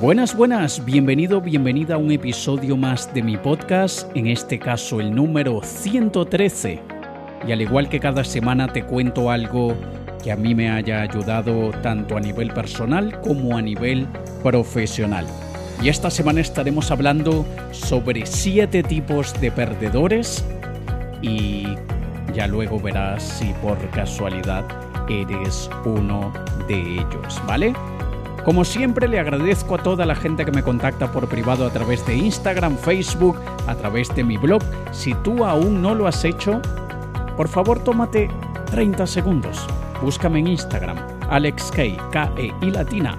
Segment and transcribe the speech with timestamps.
[0.00, 5.14] Buenas, buenas, bienvenido, bienvenida a un episodio más de mi podcast, en este caso el
[5.14, 6.82] número 113.
[7.48, 9.74] Y al igual que cada semana te cuento algo
[10.22, 14.06] que a mí me haya ayudado tanto a nivel personal como a nivel
[14.42, 15.24] profesional.
[15.82, 20.44] Y esta semana estaremos hablando sobre siete tipos de perdedores
[21.22, 21.64] y
[22.34, 24.66] ya luego verás si por casualidad
[25.08, 26.34] eres uno
[26.68, 27.72] de ellos, ¿vale?
[28.46, 32.06] Como siempre le agradezco a toda la gente que me contacta por privado a través
[32.06, 33.36] de Instagram, Facebook,
[33.66, 34.62] a través de mi blog.
[34.92, 36.62] Si tú aún no lo has hecho,
[37.36, 38.30] por favor tómate
[38.70, 39.66] 30 segundos.
[40.00, 40.96] Búscame en Instagram,
[41.28, 43.18] AlexK, K-E y latina,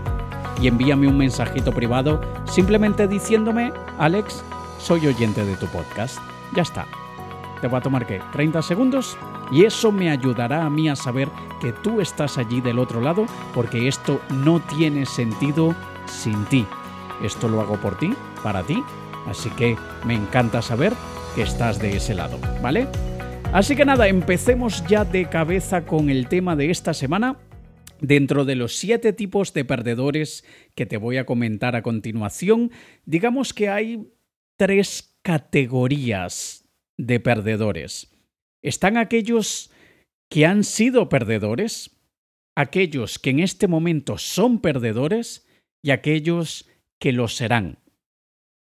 [0.62, 4.46] y envíame un mensajito privado simplemente diciéndome, Alex,
[4.80, 6.20] soy oyente de tu podcast.
[6.56, 6.86] Ya está.
[7.62, 8.22] Te va a tomar qué?
[8.34, 9.18] 30 segundos
[9.52, 11.30] y eso me ayudará a mí a saber
[11.62, 15.76] que tú estás allí del otro lado porque esto no tiene sentido
[16.06, 16.66] sin ti.
[17.24, 18.84] Esto lo hago por ti, para ti,
[19.28, 20.94] así que me encanta saber
[21.36, 22.88] que estás de ese lado, ¿vale?
[23.54, 27.38] Así que nada, empecemos ya de cabeza con el tema de esta semana.
[28.00, 32.72] Dentro de los siete tipos de perdedores que te voy a comentar a continuación,
[33.06, 34.08] digamos que hay
[34.58, 36.67] tres categorías
[36.98, 38.12] de perdedores.
[38.62, 39.72] Están aquellos
[40.30, 41.92] que han sido perdedores,
[42.56, 45.48] aquellos que en este momento son perdedores
[45.82, 46.68] y aquellos
[47.00, 47.80] que lo serán.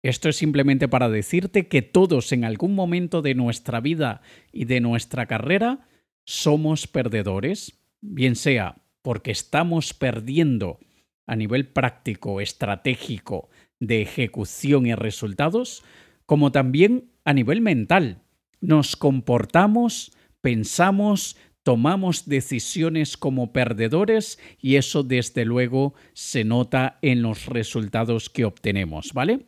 [0.03, 4.80] Esto es simplemente para decirte que todos en algún momento de nuestra vida y de
[4.80, 5.88] nuestra carrera
[6.26, 10.80] somos perdedores, bien sea porque estamos perdiendo
[11.26, 15.83] a nivel práctico, estratégico, de ejecución y resultados,
[16.26, 18.23] como también a nivel mental.
[18.59, 27.45] Nos comportamos pensamos, tomamos decisiones como perdedores y eso desde luego se nota en los
[27.45, 29.45] resultados que obtenemos, ¿vale?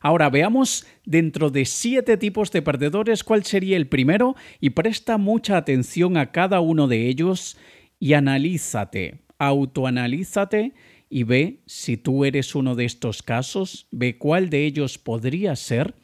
[0.00, 5.56] Ahora veamos dentro de siete tipos de perdedores cuál sería el primero y presta mucha
[5.56, 7.56] atención a cada uno de ellos
[8.00, 10.74] y analízate, autoanalízate
[11.08, 15.94] y ve si tú eres uno de estos casos, ve cuál de ellos podría ser,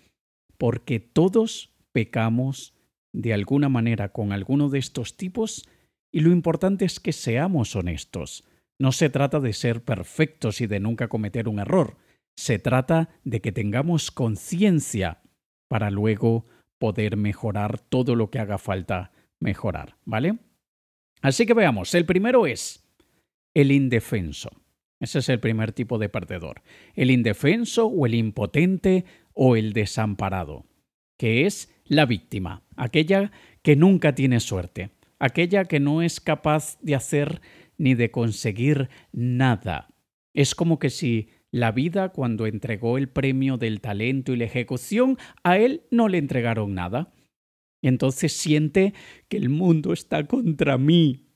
[0.58, 2.74] porque todos pecamos
[3.12, 5.69] de alguna manera con alguno de estos tipos
[6.12, 8.44] y lo importante es que seamos honestos.
[8.78, 11.97] No se trata de ser perfectos y de nunca cometer un error,
[12.36, 15.22] se trata de que tengamos conciencia
[15.66, 16.47] para luego
[16.78, 19.10] poder mejorar todo lo que haga falta
[19.41, 20.38] mejorar, ¿vale?
[21.20, 22.84] Así que veamos, el primero es
[23.54, 24.50] el indefenso.
[25.00, 26.62] Ese es el primer tipo de perdedor.
[26.94, 29.04] El indefenso o el impotente
[29.41, 30.66] o el desamparado,
[31.16, 33.31] que es la víctima, aquella
[33.62, 34.91] que nunca tiene suerte,
[35.21, 37.41] aquella que no es capaz de hacer
[37.77, 39.94] ni de conseguir nada.
[40.34, 45.19] Es como que si la vida, cuando entregó el premio del talento y la ejecución,
[45.44, 47.15] a él no le entregaron nada.
[47.81, 48.93] Y entonces siente
[49.28, 51.28] que el mundo está contra mí.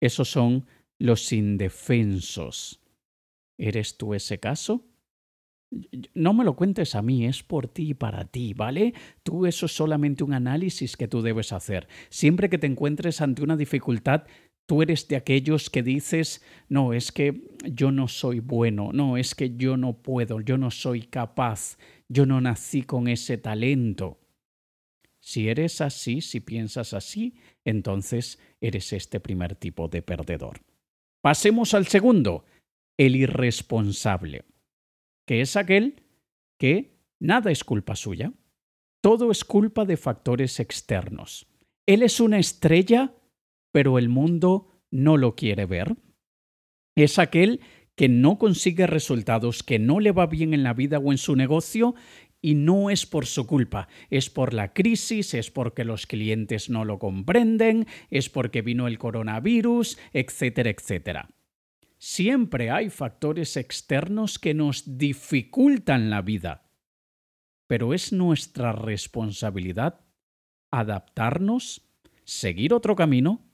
[0.00, 0.66] Esos son
[0.98, 2.82] los indefensos.
[3.58, 4.91] ¿Eres tú ese caso?
[6.14, 8.94] No me lo cuentes a mí, es por ti y para ti, ¿vale?
[9.22, 11.88] Tú eso es solamente un análisis que tú debes hacer.
[12.10, 14.24] Siempre que te encuentres ante una dificultad,
[14.66, 19.34] tú eres de aquellos que dices, no, es que yo no soy bueno, no, es
[19.34, 21.78] que yo no puedo, yo no soy capaz,
[22.08, 24.18] yo no nací con ese talento.
[25.20, 27.34] Si eres así, si piensas así,
[27.64, 30.60] entonces eres este primer tipo de perdedor.
[31.20, 32.44] Pasemos al segundo,
[32.96, 34.44] el irresponsable
[35.40, 36.02] es aquel
[36.58, 38.32] que nada es culpa suya,
[39.00, 41.46] todo es culpa de factores externos.
[41.86, 43.14] Él es una estrella,
[43.72, 45.96] pero el mundo no lo quiere ver.
[46.94, 47.60] Es aquel
[47.96, 51.36] que no consigue resultados, que no le va bien en la vida o en su
[51.36, 51.94] negocio
[52.40, 56.84] y no es por su culpa, es por la crisis, es porque los clientes no
[56.84, 61.28] lo comprenden, es porque vino el coronavirus, etcétera, etcétera.
[62.04, 66.68] Siempre hay factores externos que nos dificultan la vida,
[67.68, 70.00] pero es nuestra responsabilidad
[70.72, 71.88] adaptarnos,
[72.24, 73.44] seguir otro camino,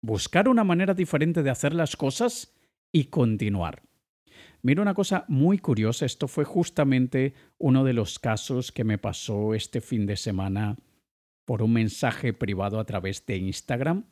[0.00, 2.54] buscar una manera diferente de hacer las cosas
[2.90, 3.82] y continuar.
[4.62, 9.52] Mira una cosa muy curiosa, esto fue justamente uno de los casos que me pasó
[9.52, 10.78] este fin de semana
[11.44, 14.06] por un mensaje privado a través de Instagram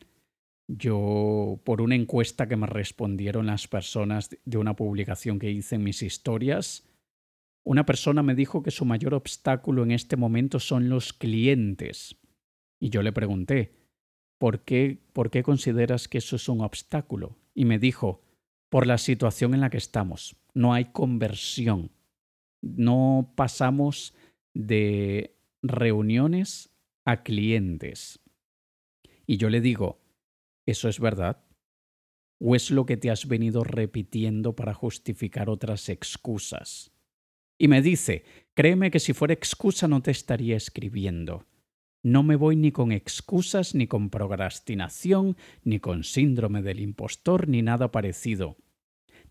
[0.68, 5.84] yo, por una encuesta que me respondieron las personas de una publicación que hice en
[5.84, 6.86] mis historias,
[7.64, 12.16] una persona me dijo que su mayor obstáculo en este momento son los clientes.
[12.78, 13.74] Y yo le pregunté,
[14.38, 17.36] ¿por qué, ¿por qué consideras que eso es un obstáculo?
[17.54, 18.22] Y me dijo,
[18.68, 20.36] por la situación en la que estamos.
[20.54, 21.92] no hay conversión.
[22.60, 24.14] No pasamos
[24.54, 26.70] de reuniones
[27.04, 28.20] a clientes.
[29.26, 30.00] Y yo le digo,
[30.70, 31.44] ¿eso es verdad?
[32.38, 36.92] ¿O es lo que te has venido repitiendo para justificar otras excusas?
[37.58, 38.24] Y me dice,
[38.54, 41.46] créeme que si fuera excusa no te estaría escribiendo.
[42.04, 47.62] No me voy ni con excusas, ni con procrastinación, ni con síndrome del impostor, ni
[47.62, 48.58] nada parecido.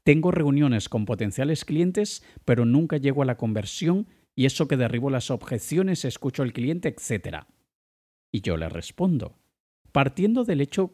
[0.03, 5.11] Tengo reuniones con potenciales clientes, pero nunca llego a la conversión y eso que derribo
[5.11, 7.45] las objeciones, escucho al cliente, etc.
[8.31, 9.37] Y yo le respondo,
[9.91, 10.93] partiendo del hecho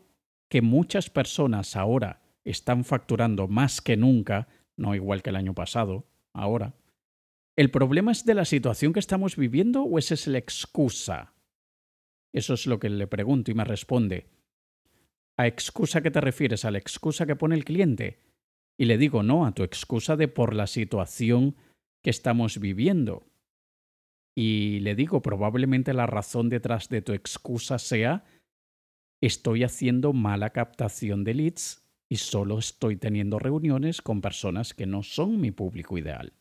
[0.53, 4.47] que muchas personas ahora están facturando más que nunca,
[4.77, 6.75] no igual que el año pasado, ahora,
[7.57, 11.33] ¿el problema es de la situación que estamos viviendo o esa es la excusa?
[12.31, 14.27] Eso es lo que le pregunto y me responde.
[15.39, 16.65] ¿A excusa que te refieres?
[16.65, 18.19] ¿A la excusa que pone el cliente?
[18.77, 21.55] Y le digo, no, a tu excusa de por la situación
[22.03, 23.25] que estamos viviendo.
[24.37, 28.23] Y le digo, probablemente la razón detrás de tu excusa sea,
[29.27, 35.03] estoy haciendo mala captación de leads y solo estoy teniendo reuniones con personas que no
[35.03, 36.33] son mi público ideal.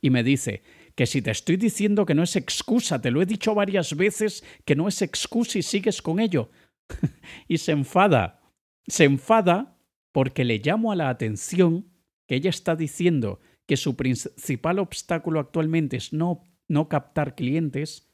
[0.00, 0.62] Y me dice,
[0.94, 4.44] que si te estoy diciendo que no es excusa, te lo he dicho varias veces
[4.64, 6.50] que no es excusa y sigues con ello.
[7.48, 8.42] y se enfada.
[8.86, 9.78] Se enfada
[10.12, 11.86] porque le llamo a la atención
[12.26, 18.10] que ella está diciendo que su principal obstáculo actualmente es no, no captar clientes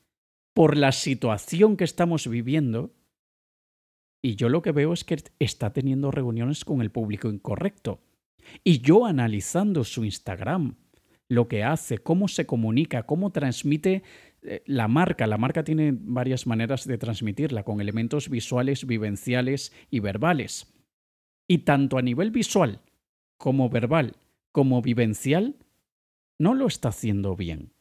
[0.54, 2.94] por la situación que estamos viviendo.
[4.22, 8.00] Y yo lo que veo es que está teniendo reuniones con el público incorrecto.
[8.64, 10.76] Y yo analizando su Instagram,
[11.28, 14.02] lo que hace, cómo se comunica, cómo transmite
[14.42, 15.26] eh, la marca.
[15.26, 20.74] La marca tiene varias maneras de transmitirla, con elementos visuales, vivenciales y verbales.
[21.46, 22.80] Y tanto a nivel visual
[23.36, 24.16] como verbal
[24.52, 25.56] como vivencial,
[26.38, 27.72] no lo está haciendo bien.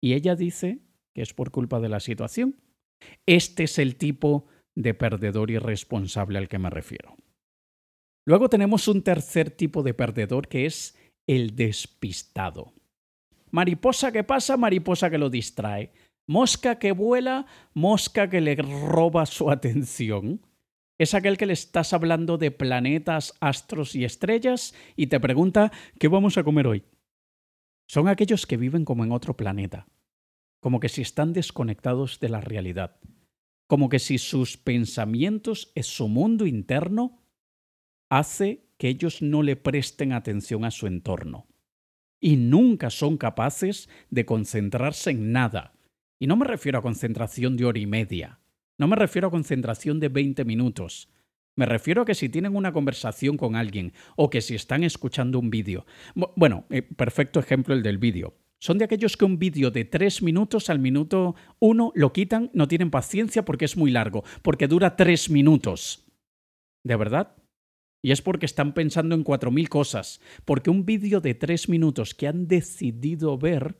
[0.00, 0.80] Y ella dice
[1.14, 2.56] que es por culpa de la situación.
[3.26, 4.46] Este es el tipo
[4.78, 7.16] de perdedor irresponsable al que me refiero.
[8.24, 10.96] Luego tenemos un tercer tipo de perdedor que es
[11.26, 12.72] el despistado.
[13.50, 15.90] Mariposa que pasa, mariposa que lo distrae.
[16.28, 20.42] Mosca que vuela, mosca que le roba su atención.
[20.96, 26.06] Es aquel que le estás hablando de planetas, astros y estrellas y te pregunta ¿qué
[26.06, 26.84] vamos a comer hoy?
[27.88, 29.88] Son aquellos que viven como en otro planeta,
[30.60, 33.00] como que si están desconectados de la realidad,
[33.68, 37.22] como que si sus pensamientos en su mundo interno
[38.08, 41.46] hace que ellos no le presten atención a su entorno.
[42.18, 45.74] Y nunca son capaces de concentrarse en nada.
[46.18, 48.40] Y no me refiero a concentración de hora y media.
[48.78, 51.12] No me refiero a concentración de 20 minutos.
[51.54, 55.38] Me refiero a que si tienen una conversación con alguien o que si están escuchando
[55.38, 55.84] un vídeo.
[56.14, 58.34] Bueno, eh, perfecto ejemplo el del vídeo.
[58.60, 62.66] Son de aquellos que un vídeo de tres minutos al minuto uno lo quitan, no
[62.66, 66.04] tienen paciencia porque es muy largo, porque dura tres minutos.
[66.84, 67.36] ¿De verdad?
[68.02, 70.20] Y es porque están pensando en cuatro mil cosas.
[70.44, 73.76] Porque un vídeo de tres minutos que han decidido ver,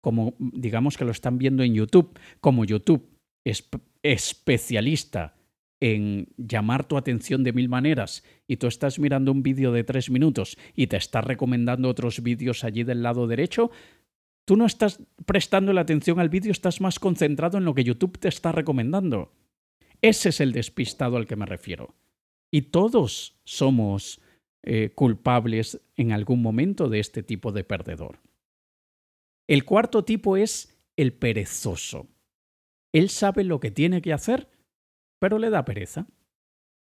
[0.00, 3.08] como digamos que lo están viendo en YouTube, como YouTube
[3.44, 3.68] es
[4.02, 5.36] especialista
[5.80, 10.08] en llamar tu atención de mil maneras y tú estás mirando un vídeo de tres
[10.08, 13.70] minutos y te está recomendando otros vídeos allí del lado derecho,
[14.44, 18.18] tú no estás prestando la atención al vídeo, estás más concentrado en lo que YouTube
[18.18, 19.32] te está recomendando.
[20.02, 21.94] Ese es el despistado al que me refiero.
[22.50, 24.20] Y todos somos
[24.62, 28.20] eh, culpables en algún momento de este tipo de perdedor.
[29.46, 32.08] El cuarto tipo es el perezoso.
[32.92, 34.48] Él sabe lo que tiene que hacer,
[35.18, 36.06] pero le da pereza.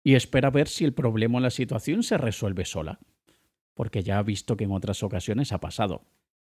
[0.05, 3.01] Y espera ver si el problema o la situación se resuelve sola.
[3.75, 6.05] Porque ya ha visto que en otras ocasiones ha pasado.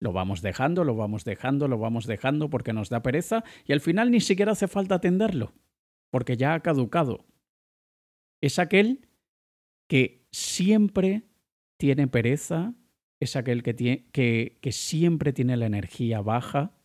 [0.00, 3.80] Lo vamos dejando, lo vamos dejando, lo vamos dejando porque nos da pereza y al
[3.80, 5.54] final ni siquiera hace falta atenderlo,
[6.10, 7.24] porque ya ha caducado
[8.40, 9.08] es aquel
[9.88, 11.22] que siempre
[11.78, 12.74] tiene pereza,
[13.20, 16.76] es aquel que, tiene, que, que siempre tiene la energía baja,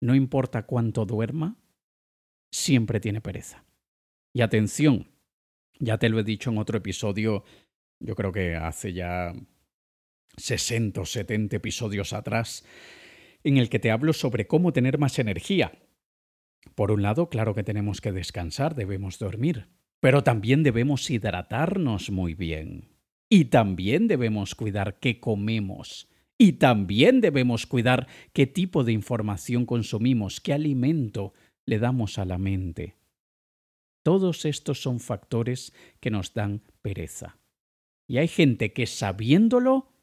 [0.00, 1.56] no importa cuánto duerma,
[2.52, 3.64] siempre tiene pereza.
[4.32, 5.10] Y atención,
[5.78, 7.44] ya te lo he dicho en otro episodio,
[8.00, 9.32] yo creo que hace ya
[10.36, 12.64] 60 o 70 episodios atrás,
[13.42, 15.72] en el que te hablo sobre cómo tener más energía.
[16.74, 19.68] Por un lado, claro que tenemos que descansar, debemos dormir,
[20.00, 22.88] pero también debemos hidratarnos muy bien.
[23.30, 26.08] Y también debemos cuidar qué comemos.
[26.38, 31.32] Y también debemos cuidar qué tipo de información consumimos, qué alimento
[31.66, 32.96] le damos a la mente.
[34.02, 37.38] Todos estos son factores que nos dan pereza.
[38.06, 39.93] Y hay gente que sabiéndolo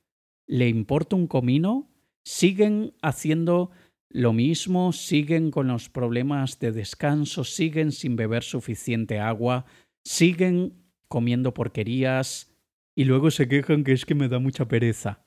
[0.51, 1.89] le importa un comino,
[2.25, 3.71] siguen haciendo
[4.09, 9.65] lo mismo, siguen con los problemas de descanso, siguen sin beber suficiente agua,
[10.03, 10.73] siguen
[11.07, 12.53] comiendo porquerías
[12.95, 15.23] y luego se quejan que es que me da mucha pereza.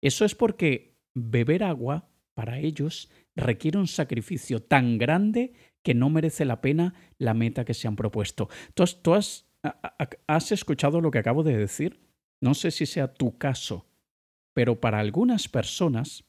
[0.00, 5.52] Eso es porque beber agua, para ellos, requiere un sacrificio tan grande
[5.82, 8.48] que no merece la pena la meta que se han propuesto.
[8.74, 9.48] ¿Tú has,
[10.28, 11.98] has escuchado lo que acabo de decir?
[12.40, 13.87] No sé si sea tu caso,
[14.58, 16.24] pero para algunas personas,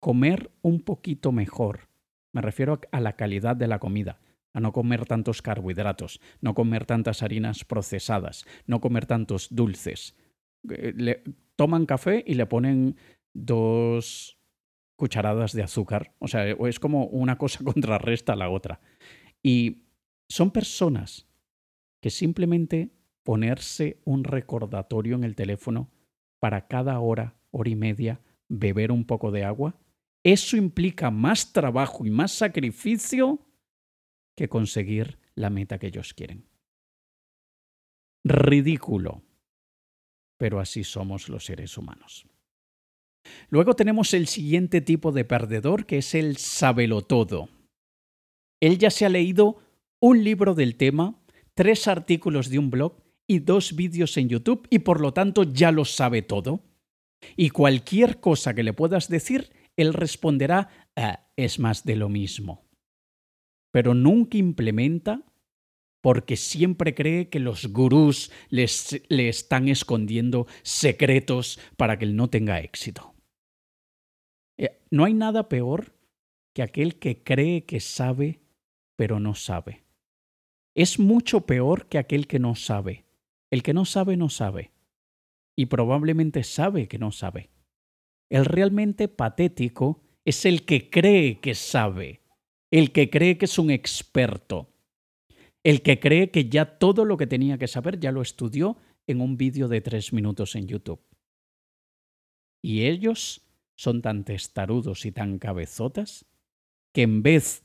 [0.00, 1.90] comer un poquito mejor,
[2.32, 4.18] me refiero a la calidad de la comida,
[4.54, 10.16] a no comer tantos carbohidratos, no comer tantas harinas procesadas, no comer tantos dulces.
[10.70, 11.22] Eh, le,
[11.54, 12.96] toman café y le ponen
[13.34, 14.38] dos
[14.96, 16.14] cucharadas de azúcar.
[16.20, 18.80] O sea, es como una cosa contrarresta a la otra.
[19.42, 19.82] Y
[20.30, 21.28] son personas
[22.00, 22.88] que simplemente
[23.22, 25.90] ponerse un recordatorio en el teléfono
[26.40, 29.78] para cada hora, hora y media, beber un poco de agua,
[30.24, 33.46] eso implica más trabajo y más sacrificio
[34.36, 36.48] que conseguir la meta que ellos quieren.
[38.24, 39.22] Ridículo.
[40.36, 42.26] Pero así somos los seres humanos.
[43.50, 47.48] Luego tenemos el siguiente tipo de perdedor, que es el sabelotodo.
[48.60, 49.58] Él ya se ha leído
[50.00, 51.20] un libro del tema,
[51.54, 55.70] tres artículos de un blog y dos vídeos en YouTube y por lo tanto ya
[55.70, 56.64] lo sabe todo.
[57.36, 62.68] Y cualquier cosa que le puedas decir, él responderá, ah, es más de lo mismo
[63.70, 65.22] pero nunca implementa
[66.00, 72.60] porque siempre cree que los gurús le están escondiendo secretos para que él no tenga
[72.60, 73.14] éxito.
[74.56, 75.92] Eh, no hay nada peor
[76.54, 78.40] que aquel que cree que sabe,
[78.96, 79.84] pero no sabe.
[80.74, 83.04] Es mucho peor que aquel que no sabe.
[83.50, 84.72] El que no sabe, no sabe.
[85.56, 87.50] Y probablemente sabe que no sabe.
[88.30, 92.20] El realmente patético es el que cree que sabe
[92.70, 94.68] el que cree que es un experto,
[95.64, 98.76] el que cree que ya todo lo que tenía que saber ya lo estudió
[99.06, 101.00] en un vídeo de tres minutos en YouTube.
[102.62, 103.42] Y ellos
[103.76, 106.26] son tan testarudos y tan cabezotas
[106.92, 107.64] que en vez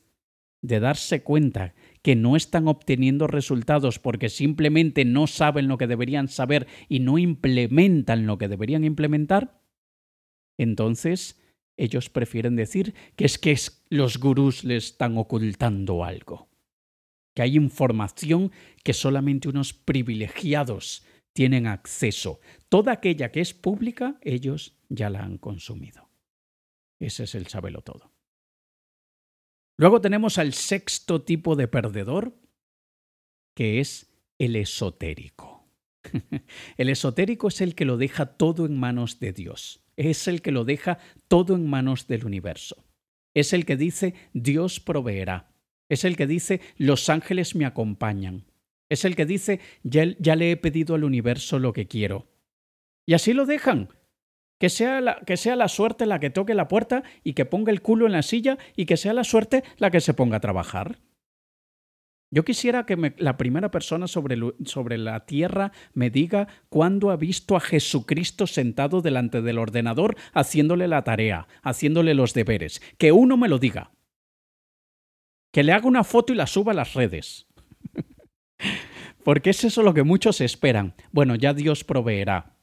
[0.64, 6.30] de darse cuenta que no están obteniendo resultados porque simplemente no saben lo que deberían
[6.30, 9.62] saber y no implementan lo que deberían implementar,
[10.58, 11.40] entonces
[11.78, 13.58] ellos prefieren decir que es que
[13.90, 16.48] los gurús les están ocultando algo,
[17.36, 18.52] que hay información
[18.84, 22.40] que solamente unos privilegiados tienen acceso.
[22.70, 26.10] Toda aquella que es pública, ellos ya la han consumido.
[27.00, 28.14] Ese es el sabelo todo.
[29.78, 32.36] Luego tenemos al sexto tipo de perdedor,
[33.56, 35.68] que es el esotérico.
[36.78, 40.52] el esotérico es el que lo deja todo en manos de Dios es el que
[40.52, 42.86] lo deja todo en manos del universo.
[43.34, 45.52] Es el que dice Dios proveerá.
[45.90, 48.46] Es el que dice los ángeles me acompañan.
[48.90, 52.28] Es el que dice ya, le he pedido al universo lo que quiero.
[53.06, 53.90] Y así lo dejan.
[54.64, 57.70] Que sea, la, que sea la suerte la que toque la puerta y que ponga
[57.70, 60.40] el culo en la silla y que sea la suerte la que se ponga a
[60.40, 61.00] trabajar.
[62.32, 67.58] Yo quisiera que la primera persona sobre, sobre, la tierra me diga cuándo ha visto
[67.58, 72.82] a Jesucristo sentado delante del ordenador haciéndole la tarea, haciéndole los deberes.
[72.98, 73.92] Que uno me lo diga.
[75.52, 77.48] Que le haga una foto y la suba a las redes.
[79.26, 80.96] Porque es eso lo que muchos esperan.
[81.12, 82.54] Bueno, ya Dios proveerá.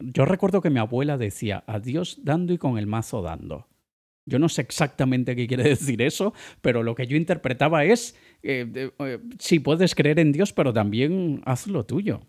[0.00, 3.66] Yo recuerdo que mi abuela decía, a Dios dando y con el mazo dando.
[4.26, 8.90] Yo no sé exactamente qué quiere decir eso, pero lo que yo interpretaba es, eh,
[8.98, 12.20] eh, sí, puedes creer en Dios, pero también haz lo tuyo.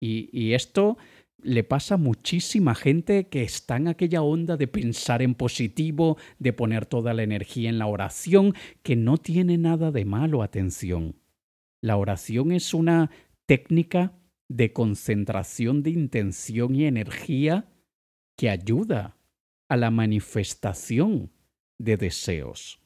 [0.00, 0.96] Y, y esto
[1.42, 6.52] le pasa a muchísima gente que está en aquella onda de pensar en positivo, de
[6.52, 11.16] poner toda la energía en la oración, que no tiene nada de malo, atención.
[11.80, 13.10] La oración es una
[13.46, 14.12] técnica
[14.50, 17.68] de concentración de intención y energía
[18.36, 19.16] que ayuda
[19.68, 21.30] a la manifestación
[21.78, 22.80] de deseos.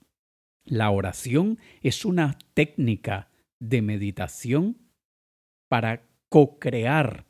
[0.67, 3.31] La oración es una técnica
[3.61, 4.77] de meditación
[5.69, 7.25] para co-crear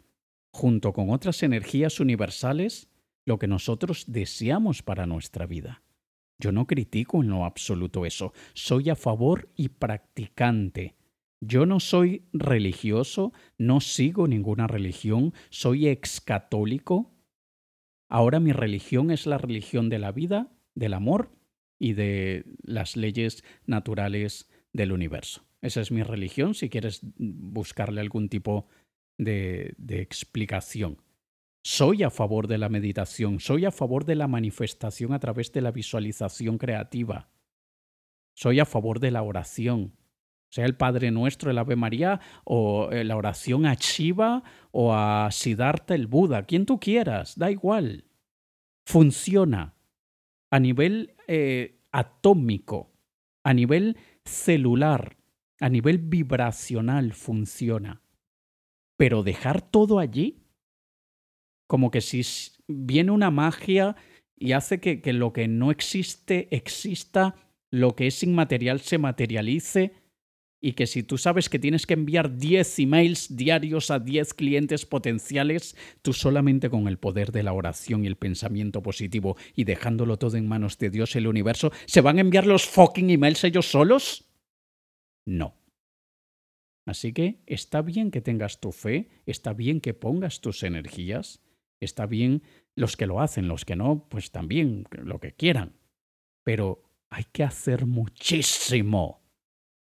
[0.53, 2.89] junto con otras energías universales
[3.25, 5.83] lo que nosotros deseamos para nuestra vida.
[6.41, 10.97] Yo no critico en lo absoluto eso, soy a favor y practicante.
[11.47, 17.15] Yo no soy religioso, no sigo ninguna religión, soy excatólico,
[18.15, 21.33] Ahora mi religión es la religión de la vida, del amor
[21.81, 25.45] y de las leyes naturales del universo.
[25.63, 28.69] Esa es mi religión, si quieres buscarle algún tipo
[29.19, 31.03] de, explicación.
[31.65, 35.63] Soy a favor de la meditación, soy a favor de la manifestación a través de
[35.63, 37.31] la visualización creativa.
[38.37, 39.97] Soy a favor de la oración,
[40.55, 45.29] sea el Padre Nuestro, el Ave María, o eh, la oración a Shiva o a
[45.33, 48.05] Siddhartha el Buda, quien tú quieras, da igual.
[48.87, 49.75] Funciona
[50.53, 52.93] a nivel eh, atómico,
[53.43, 55.17] a nivel celular,
[55.59, 58.03] a nivel vibracional funciona.
[58.97, 60.47] Pero dejar todo allí,
[61.67, 62.23] como que si
[62.69, 63.97] viene una magia
[64.37, 67.35] y hace que, que lo que no existe exista,
[67.73, 70.04] lo que es inmaterial se materialice,
[70.65, 74.87] y que si tú sabes que tienes que enviar 10 emails diarios a 10 clientes
[74.87, 80.17] potenciales, tú solamente con el poder de la oración y el pensamiento positivo y dejándolo
[80.17, 83.45] todo en manos de Dios y el universo, ¿se van a enviar los fucking emails
[83.45, 84.25] ellos solos?
[85.27, 85.55] No.
[86.87, 91.43] Así que está bien que tengas tu fe, está bien que pongas tus energías,
[91.79, 92.43] está bien
[92.75, 95.77] los que lo hacen, los que no, pues también lo que quieran.
[96.43, 99.24] Pero hay que hacer muchísimo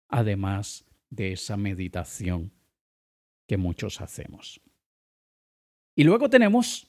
[0.09, 2.51] además de esa meditación
[3.47, 4.61] que muchos hacemos.
[5.95, 6.87] Y luego tenemos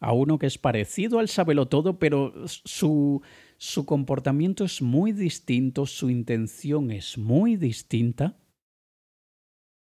[0.00, 1.28] a uno que es parecido al
[1.68, 3.22] todo, pero su,
[3.58, 8.38] su comportamiento es muy distinto, su intención es muy distinta.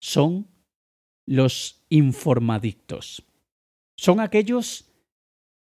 [0.02, 0.48] Son
[1.26, 3.24] los informadictos.
[3.96, 4.92] Son aquellos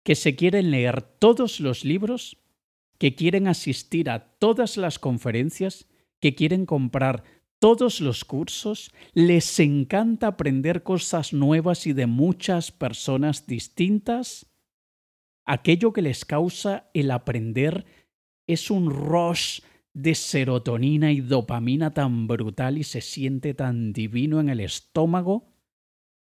[0.03, 2.37] que se quieren leer todos los libros,
[2.99, 5.87] que quieren asistir a todas las conferencias
[6.19, 7.23] que quieren comprar
[7.59, 14.45] todos los cursos, les encanta aprender cosas nuevas y de muchas personas distintas.
[15.45, 17.85] Aquello que les causa el aprender
[18.47, 19.61] es un rush
[19.93, 25.47] de serotonina y dopamina tan brutal y se siente tan divino en el estómago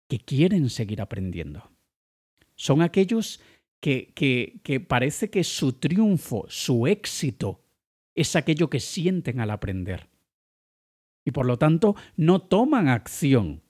[0.10, 1.72] que quieren seguir aprendiendo.
[2.56, 3.40] Son aquellos
[3.80, 7.64] que, que, que parece que su triunfo, su éxito,
[8.22, 10.10] es aquello que sienten al aprender.
[11.26, 13.64] Y por lo tanto no toman acción,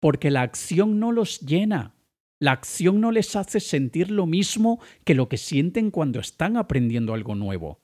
[0.00, 1.94] porque la acción no los llena.
[2.38, 7.12] La acción no les hace sentir lo mismo que lo que sienten cuando están aprendiendo
[7.12, 7.80] algo nuevo.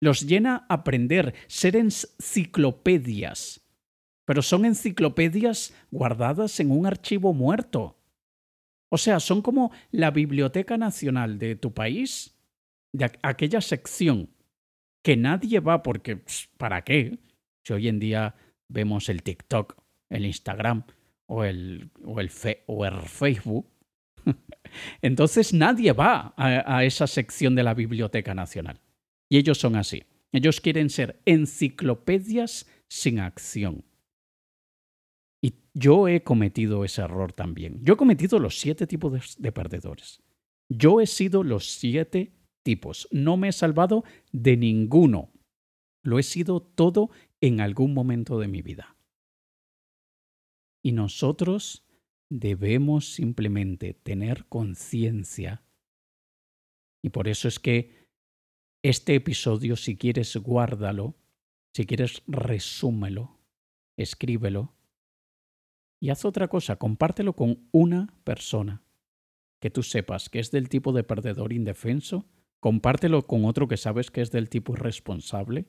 [0.00, 3.60] Los llena aprender, ser enciclopedias.
[4.24, 7.98] Pero son enciclopedias guardadas en un archivo muerto.
[8.88, 12.34] O sea, son como la Biblioteca Nacional de tu país,
[12.92, 14.30] de aquella sección
[15.04, 16.24] que nadie va porque
[16.56, 17.18] ¿para qué?
[17.62, 18.34] Si hoy en día
[18.68, 19.76] vemos el TikTok,
[20.08, 20.84] el Instagram
[21.26, 22.30] o el, o el,
[22.66, 23.68] o Facebook,
[25.02, 28.80] entonces nadie va a, a esa sección de la Biblioteca Nacional.
[29.28, 30.04] Y ellos son así.
[30.32, 33.84] Ellos quieren ser enciclopedias sin acción.
[35.44, 37.78] Y yo he cometido ese error también.
[37.82, 40.22] Yo he cometido los siete tipos de, perdedores.
[40.70, 42.32] Yo he sido los siete
[42.64, 43.06] tipos.
[43.12, 45.30] No me he salvado de ninguno.
[46.02, 48.96] Lo he sido todo en algún momento de mi vida.
[50.82, 51.86] Y nosotros
[52.28, 55.62] debemos simplemente tener conciencia.
[57.02, 58.08] Y por eso es que
[58.82, 61.14] este episodio, si quieres, guárdalo,
[61.74, 63.38] si quieres, resúmelo,
[63.96, 64.74] escríbelo.
[66.02, 68.82] Y haz otra cosa, compártelo con una persona
[69.60, 72.28] que tú sepas que es del tipo de perdedor indefenso
[72.64, 75.66] compártelo con otro que sabes que es del tipo irresponsable,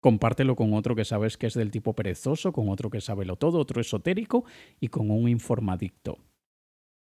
[0.00, 3.36] compártelo con otro que sabes que es del tipo perezoso, con otro que sabe lo
[3.36, 4.44] todo, otro esotérico
[4.80, 6.18] y con un informadicto.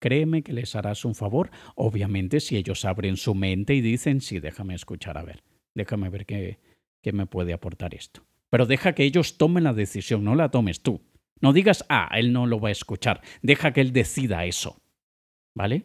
[0.01, 4.41] Créeme que les harás un favor, obviamente si ellos abren su mente y dicen, sí,
[4.41, 6.59] déjame escuchar a ver, déjame ver qué,
[7.01, 8.25] qué me puede aportar esto.
[8.51, 11.01] Pero deja que ellos tomen la decisión, no la tomes tú.
[11.41, 14.83] No digas, ah, él no lo va a escuchar, deja que él decida eso.
[15.55, 15.85] ¿Vale?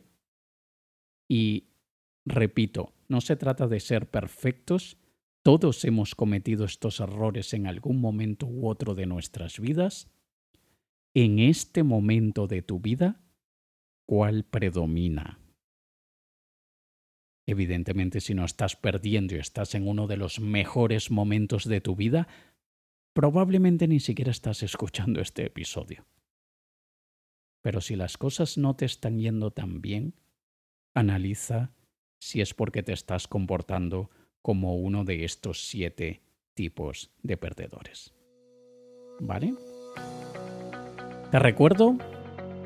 [1.30, 1.68] Y
[2.28, 4.98] repito, no se trata de ser perfectos,
[5.44, 10.12] todos hemos cometido estos errores en algún momento u otro de nuestras vidas.
[11.14, 13.22] En este momento de tu vida,
[14.06, 15.40] ¿cuál predomina?
[17.46, 21.96] Evidentemente, si no estás perdiendo y estás en uno de los mejores momentos de tu
[21.96, 22.28] vida,
[23.14, 26.06] probablemente ni siquiera estás escuchando este episodio.
[27.62, 30.14] Pero si las cosas no te están yendo tan bien,
[30.94, 31.77] analiza
[32.20, 34.10] si es porque te estás comportando
[34.42, 36.22] como uno de estos siete
[36.54, 38.14] tipos de perdedores.
[39.20, 39.54] ¿Vale?
[41.32, 41.98] Te recuerdo,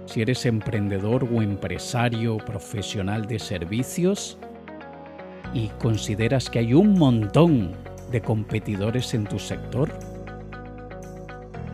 [0.06, 4.38] si eres emprendedor o empresario profesional de servicios
[5.54, 7.72] y consideras que hay un montón
[8.12, 9.92] de competidores en tu sector,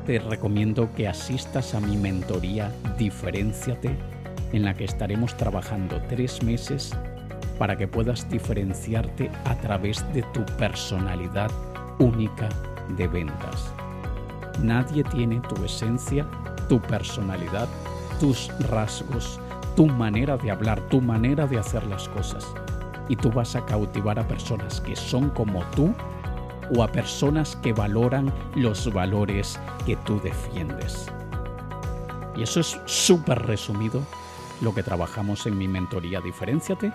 [0.06, 3.90] te recomiendo que asistas a mi mentoría Diferenciate
[4.54, 6.96] en la que estaremos trabajando tres meses
[7.58, 11.52] para que puedas diferenciarte a través de tu personalidad
[12.00, 12.50] única
[12.98, 13.74] de ventas.
[14.62, 16.26] Nadie tiene tu esencia,
[16.67, 17.67] tu personalidad,
[18.20, 19.39] tus rasgos,
[19.76, 22.46] tu manera de hablar, tu manera de hacer las cosas.
[23.10, 25.93] Y tú vas a cautivar a personas que son como tú
[26.76, 31.08] o a personas que valoran los valores que tú defiendes.
[32.36, 34.02] Y eso es súper resumido
[34.62, 36.91] lo que trabajamos en mi mentoría Diferenciate.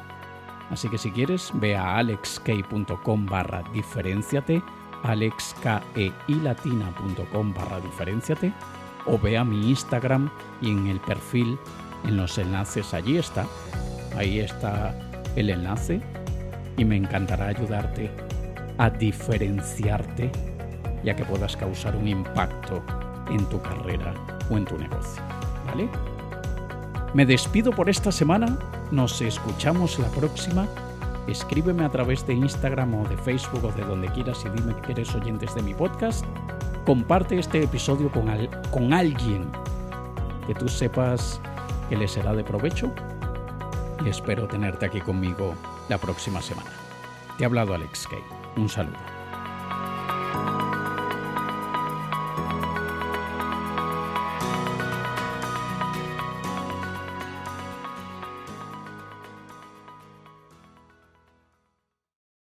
[0.73, 4.61] Así que si quieres, ve a alexkey.com barra diferenciate,
[5.03, 8.53] alexkeilatina.com barra diferenciate,
[9.07, 10.31] o ve a mi Instagram
[10.63, 11.59] y en el perfil,
[12.05, 13.45] en los enlaces, allí está.
[14.17, 14.99] Ahí está
[15.37, 16.01] el enlace
[16.77, 18.11] y me encantará ayudarte
[18.79, 20.33] a diferenciarte
[21.05, 22.83] ya que puedas causar un impacto
[23.29, 24.15] en tu carrera
[24.51, 25.23] o en tu negocio.
[25.67, 25.89] ¿Vale?
[27.15, 28.59] Me despido por esta semana,
[28.93, 30.69] nos escuchamos la próxima.
[31.27, 34.93] Escríbeme a través de Instagram o de Facebook o de donde quieras y dime que
[34.93, 36.25] eres oyentes de mi podcast.
[36.85, 38.31] Comparte este episodio con,
[38.71, 39.51] con alguien
[40.47, 41.41] que tú sepas
[41.89, 42.93] que le será de provecho
[44.05, 45.55] y espero tenerte aquí conmigo
[45.89, 46.71] la próxima semana.
[47.39, 48.23] Te ha hablado Alex Kay.
[48.57, 49.12] Un saludo.